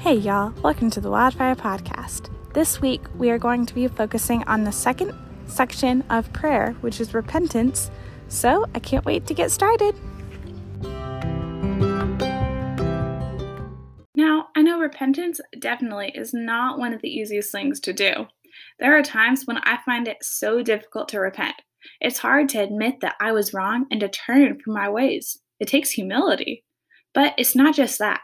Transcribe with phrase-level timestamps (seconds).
[0.00, 2.30] Hey, y'all, welcome to the Wildfire Podcast.
[2.54, 5.12] This week, we are going to be focusing on the second
[5.46, 7.90] section of prayer, which is repentance.
[8.28, 9.94] So, I can't wait to get started.
[14.16, 18.26] Now, I know repentance definitely is not one of the easiest things to do.
[18.78, 21.56] There are times when I find it so difficult to repent.
[22.00, 25.42] It's hard to admit that I was wrong and to turn from my ways.
[25.60, 26.64] It takes humility.
[27.12, 28.20] But it's not just that.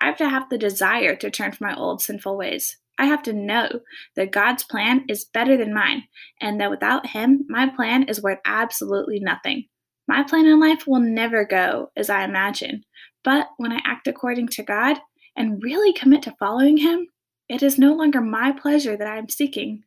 [0.00, 2.76] I have to have the desire to turn from my old sinful ways.
[2.98, 3.68] I have to know
[4.14, 6.04] that God's plan is better than mine,
[6.40, 9.66] and that without Him, my plan is worth absolutely nothing.
[10.08, 12.84] My plan in life will never go as I imagine,
[13.24, 14.98] but when I act according to God
[15.36, 17.08] and really commit to following Him,
[17.48, 19.82] it is no longer my pleasure that I am seeking,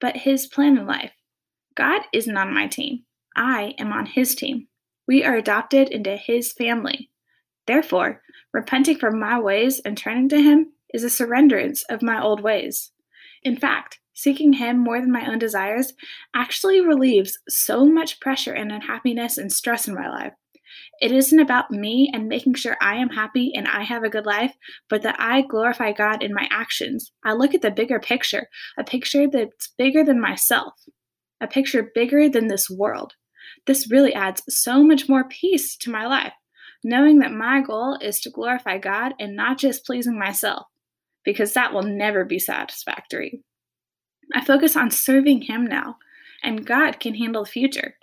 [0.00, 1.12] but His plan in life.
[1.74, 3.04] God isn't on my team,
[3.34, 4.68] I am on His team.
[5.06, 7.10] We are adopted into His family.
[7.66, 8.22] Therefore,
[8.56, 12.90] repenting from my ways and turning to Him is a surrenderance of my old ways.
[13.42, 15.92] In fact, seeking Him more than my own desires
[16.34, 20.32] actually relieves so much pressure and unhappiness and stress in my life.
[21.02, 24.24] It isn't about me and making sure I am happy and I have a good
[24.24, 24.54] life,
[24.88, 27.12] but that I glorify God in my actions.
[27.22, 28.48] I look at the bigger picture,
[28.78, 30.72] a picture that's bigger than myself,
[31.42, 33.12] a picture bigger than this world.
[33.66, 36.32] This really adds so much more peace to my life
[36.84, 40.66] knowing that my goal is to glorify God and not just pleasing myself,
[41.24, 43.42] because that will never be satisfactory.
[44.34, 45.96] I focus on serving Him now,
[46.42, 47.96] and God can handle the future.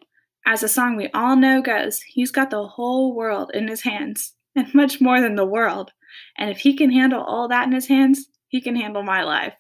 [0.46, 4.34] As the song we all know goes, He's got the whole world in His hands,
[4.56, 5.92] and much more than the world.
[6.38, 9.56] And if He can handle all that in His hands, He can handle my life.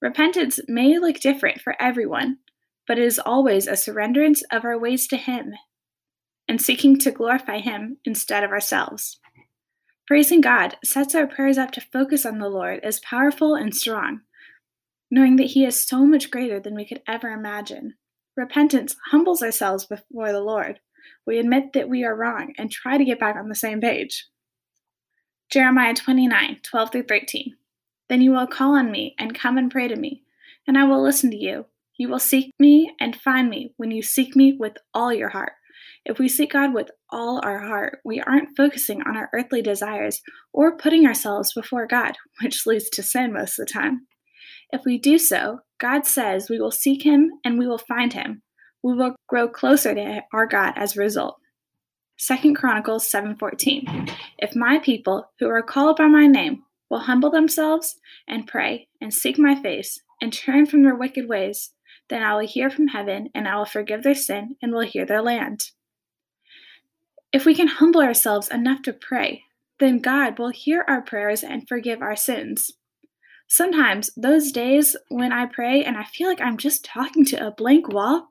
[0.00, 2.38] Repentance may look different for everyone,
[2.86, 5.54] but it is always a surrenderance of our ways to Him
[6.50, 9.20] and seeking to glorify Him instead of ourselves.
[10.08, 14.22] Praising God sets our prayers up to focus on the Lord as powerful and strong,
[15.12, 17.94] knowing that He is so much greater than we could ever imagine.
[18.36, 20.80] Repentance humbles ourselves before the Lord.
[21.24, 24.26] We admit that we are wrong and try to get back on the same page.
[25.52, 27.54] Jeremiah 29 12 through 13.
[28.08, 30.24] Then you will call on me and come and pray to me,
[30.66, 31.66] and I will listen to you.
[31.96, 35.52] You will seek me and find me when you seek me with all your heart.
[36.04, 40.20] If we seek God with all our heart, we aren't focusing on our earthly desires
[40.52, 44.06] or putting ourselves before God, which leads to sin most of the time.
[44.72, 48.42] If we do so, God says we will seek Him and we will find Him.
[48.82, 51.36] We will grow closer to our God as a result.
[52.18, 57.98] 2 Chronicles 7:14 If my people who are called by my name will humble themselves
[58.26, 61.72] and pray and seek my face and turn from their wicked ways,
[62.08, 65.06] then I will hear from heaven and I will forgive their sin and will heal
[65.06, 65.62] their land.
[67.32, 69.44] If we can humble ourselves enough to pray,
[69.78, 72.72] then God will hear our prayers and forgive our sins.
[73.46, 77.50] Sometimes, those days when I pray and I feel like I'm just talking to a
[77.50, 78.28] blank wall,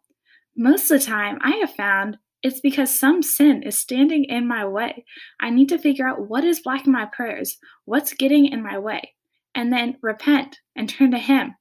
[0.55, 4.65] most of the time I have found it's because some sin is standing in my
[4.65, 5.03] way.
[5.39, 9.13] I need to figure out what is blocking my prayers, what's getting in my way,
[9.53, 11.55] and then repent and turn to Him.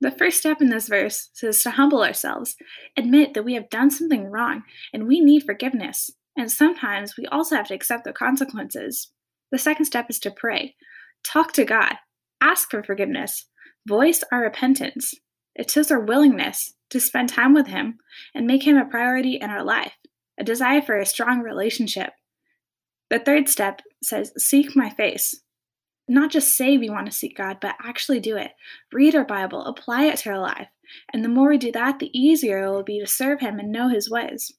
[0.00, 2.56] The first step in this verse is to humble ourselves,
[2.96, 6.10] admit that we have done something wrong and we need forgiveness.
[6.36, 9.10] And sometimes we also have to accept the consequences.
[9.50, 10.76] The second step is to pray.
[11.24, 11.96] Talk to God.
[12.40, 13.46] Ask for forgiveness.
[13.86, 15.14] Voice our repentance.
[15.54, 17.98] It shows our willingness to spend time with Him
[18.34, 19.92] and make Him a priority in our life,
[20.38, 22.12] a desire for a strong relationship.
[23.10, 25.42] The third step says, Seek my face.
[26.08, 28.52] Not just say we want to seek God, but actually do it.
[28.92, 30.68] Read our Bible, apply it to our life.
[31.12, 33.70] And the more we do that, the easier it will be to serve Him and
[33.70, 34.52] know His ways.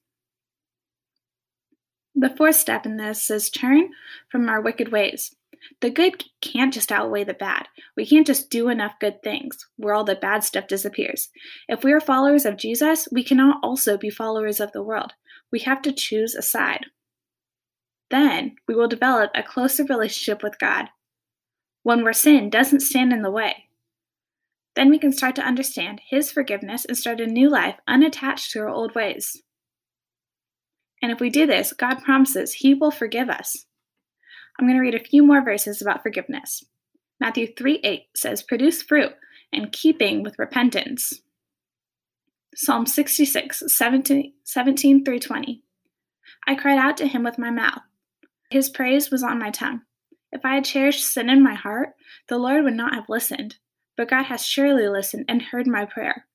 [2.15, 3.89] The fourth step in this is turn
[4.29, 5.35] from our wicked ways.
[5.81, 7.67] The good can't just outweigh the bad.
[7.95, 11.29] We can't just do enough good things where all the bad stuff disappears.
[11.67, 15.13] If we are followers of Jesus, we cannot also be followers of the world.
[15.51, 16.85] We have to choose a side.
[18.11, 20.89] Then we will develop a closer relationship with God,
[21.81, 23.69] one where sin doesn't stand in the way.
[24.75, 28.59] Then we can start to understand His forgiveness and start a new life unattached to
[28.59, 29.41] our old ways.
[31.03, 33.65] And if we do this, God promises He will forgive us.
[34.57, 36.63] I'm going to read a few more verses about forgiveness.
[37.19, 39.11] Matthew 3 8 says, Produce fruit
[39.51, 41.21] in keeping with repentance.
[42.55, 45.61] Psalm 66 17, 17 through 20.
[46.47, 47.81] I cried out to him with my mouth.
[48.49, 49.81] His praise was on my tongue.
[50.31, 51.89] If I had cherished sin in my heart,
[52.29, 53.57] the Lord would not have listened.
[53.97, 56.27] But God has surely listened and heard my prayer.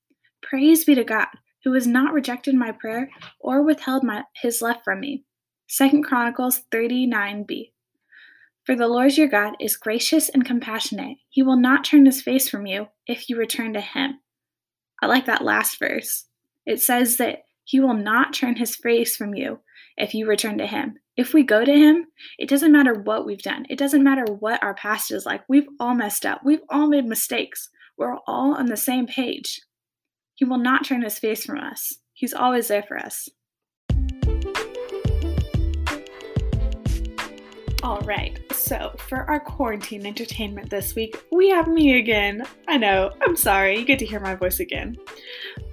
[0.43, 1.29] Praise be to God
[1.69, 5.23] who has not rejected my prayer or withheld my, his love from me.
[5.77, 7.73] 2 Chronicles 39b.
[8.65, 11.19] For the Lord your God is gracious and compassionate.
[11.29, 14.21] He will not turn his face from you if you return to him.
[15.03, 16.25] I like that last verse.
[16.65, 19.61] It says that he will not turn his face from you
[19.99, 20.95] if you return to him.
[21.19, 22.07] If we go to him,
[22.39, 23.67] it doesn't matter what we've done.
[23.69, 25.43] It doesn't matter what our past is like.
[25.51, 26.41] We've all messed up.
[26.43, 27.69] We've all made mistakes.
[27.99, 29.61] We're all on the same page.
[30.39, 31.95] He will not turn his face from us.
[32.13, 33.29] He's always there for us.
[37.83, 42.45] All right, so for our quarantine entertainment this week, we have me again.
[42.69, 44.97] I know, I'm sorry, you get to hear my voice again.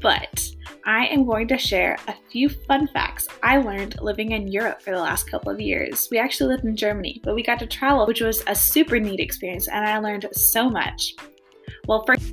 [0.02, 0.50] But
[0.84, 4.90] I am going to share a few fun facts I learned living in Europe for
[4.90, 6.08] the last couple of years.
[6.10, 9.20] We actually lived in Germany, but we got to travel, which was a super neat
[9.20, 11.14] experience, and I learned so much.
[11.88, 12.25] Well, first,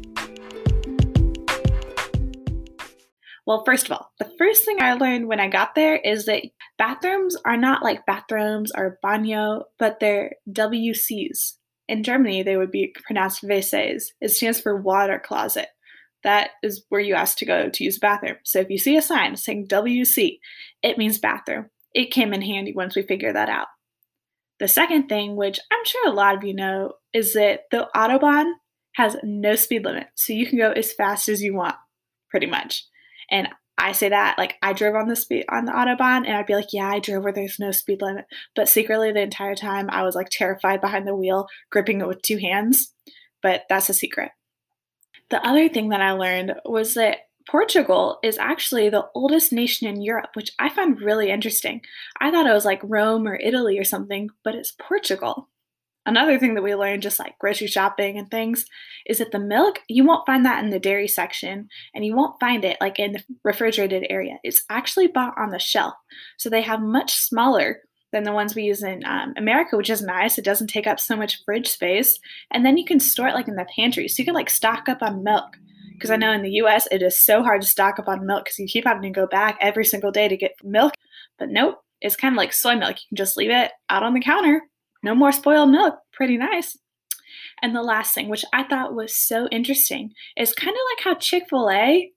[3.47, 6.45] well, first of all, the first thing I learned when I got there is that
[6.79, 11.55] bathrooms are not like bathrooms or baño, but they're WCs.
[11.89, 14.05] In Germany, they would be pronounced WCs.
[14.21, 15.69] It stands for water closet.
[16.23, 18.37] That is where you ask to go to use a bathroom.
[18.45, 20.39] So if you see a sign saying WC,
[20.83, 21.67] it means bathroom.
[21.95, 23.67] It came in handy once we figured that out.
[24.61, 28.53] The second thing, which I'm sure a lot of you know, is that the Autobahn
[28.95, 30.07] has no speed limit.
[30.15, 31.75] So you can go as fast as you want,
[32.31, 32.87] pretty much.
[33.33, 33.49] And
[33.79, 36.55] I say that like I drove on the speed on the autobahn and I'd be
[36.55, 38.27] like, yeah, I drove where there's no speed limit.
[38.55, 42.23] But secretly the entire time I was like terrified behind the wheel, gripping it with
[42.23, 42.95] two hands.
[43.43, 44.31] But that's a secret.
[45.31, 47.17] The other thing that I learned was that
[47.49, 51.81] Portugal is actually the oldest nation in Europe, which I found really interesting.
[52.21, 55.49] I thought it was like Rome or Italy or something, but it's Portugal.
[56.05, 58.65] Another thing that we learned, just like grocery shopping and things,
[59.07, 62.41] is that the milk, you won't find that in the dairy section and you won't
[62.41, 64.39] find it like in the refrigerated area.
[64.43, 65.95] It's actually bought on the shelf.
[66.39, 70.03] So they have much smaller than the ones we use in um, America, which is
[70.03, 70.39] nice.
[70.39, 72.19] It doesn't take up so much fridge space.
[72.51, 74.09] And then you can store it like in the pantry.
[74.09, 75.57] So you can like stock up on milk.
[75.93, 78.45] Because I know in the US, it is so hard to stock up on milk
[78.45, 80.95] because you keep having to go back every single day to get milk.
[81.39, 82.97] But nope, it's kind of like soy milk.
[82.97, 84.63] You can just leave it out on the counter
[85.03, 85.97] no more spoiled milk.
[86.13, 86.77] Pretty nice.
[87.63, 91.15] And the last thing, which I thought was so interesting, is kind of like how
[91.15, 92.11] Chick fil A,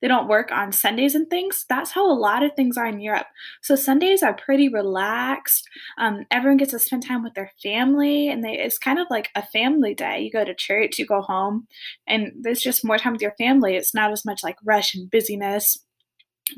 [0.00, 1.66] they don't work on Sundays and things.
[1.68, 3.26] That's how a lot of things are in Europe.
[3.60, 5.68] So Sundays are pretty relaxed.
[5.98, 9.28] Um, everyone gets to spend time with their family, and they, it's kind of like
[9.34, 10.20] a family day.
[10.20, 11.66] You go to church, you go home,
[12.06, 13.76] and there's just more time with your family.
[13.76, 15.78] It's not as much like rush and busyness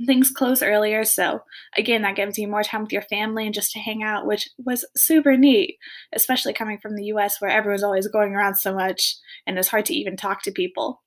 [0.07, 1.05] things close earlier.
[1.05, 1.41] So
[1.77, 4.49] again that gives you more time with your family and just to hang out which
[4.59, 5.77] was super neat
[6.15, 9.17] especially coming from the us where everyone's always going around so much
[9.47, 11.03] and it's hard to even talk to people.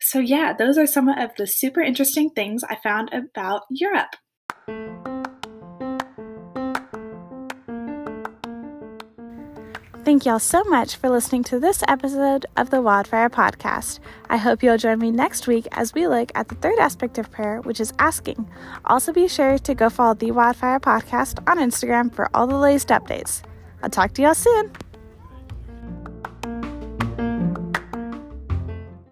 [0.00, 4.14] So yeah those are some of the super interesting things i found about europe
[10.02, 14.00] Thank y'all so much for listening to this episode of the Wildfire Podcast.
[14.30, 17.30] I hope you'll join me next week as we look at the third aspect of
[17.30, 18.50] prayer, which is asking.
[18.86, 22.88] Also, be sure to go follow the Wildfire Podcast on Instagram for all the latest
[22.88, 23.42] updates.
[23.82, 24.72] I'll talk to y'all soon.